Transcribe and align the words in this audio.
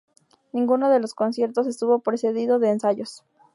Ninguno 0.51 0.89
de 0.89 0.99
los 0.99 1.13
conciertos 1.13 1.67
estuvo 1.67 1.99
precedido 2.01 2.57
de 2.57 2.71
ensayos. 2.71 3.23